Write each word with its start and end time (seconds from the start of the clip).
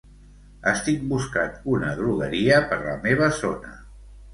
Estic 0.71 1.03
buscant 1.11 1.53
una 1.75 1.95
drogueria 2.03 2.61
per 2.75 2.85
la 2.91 3.01
meva 3.09 3.33
zona. 3.47 3.81